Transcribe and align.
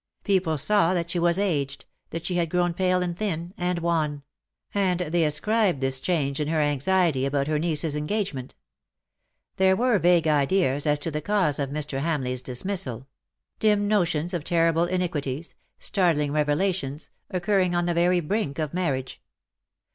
People 0.23 0.57
saw 0.57 0.95
that 0.95 1.11
she 1.11 1.19
was 1.19 1.37
aged, 1.37 1.85
that 2.09 2.25
she 2.25 2.33
had 2.33 2.49
grown 2.49 2.73
pale 2.73 3.03
and 3.03 3.15
thin 3.15 3.53
and 3.55 3.77
wan; 3.77 4.23
and 4.73 5.01
they 5.01 5.23
ascribed 5.23 5.79
this 5.79 5.99
change 5.99 6.39
in 6.39 6.47
her 6.47 6.57
to 6.57 6.63
anxiety 6.65 7.23
about 7.23 7.45
her 7.45 7.59
niece's 7.59 7.95
engagement. 7.95 8.55
There 9.57 9.75
were 9.75 9.99
vague 9.99 10.27
ideas 10.27 10.87
as 10.87 10.97
to 11.01 11.11
the 11.11 11.21
cause 11.21 11.59
of 11.59 11.69
Mr. 11.69 12.01
Haml 12.01 12.27
eights 12.29 12.41
dismissal— 12.41 13.07
110 13.61 13.61
"but 13.61 13.67
here 13.67 13.73
is 13.75 13.77
one 13.77 13.77
who 13.77 13.83
dim 13.83 13.87
notions 13.87 14.33
of 14.33 14.43
terrible 14.43 14.85
iniquities, 14.85 15.55
startling 15.77 16.31
reve* 16.31 16.47
lationsj 16.47 17.09
occurring 17.29 17.75
on 17.75 17.85
tlie 17.85 17.93
very 17.93 18.21
brink 18.21 18.57
of 18.57 18.73
marriage. 18.73 19.21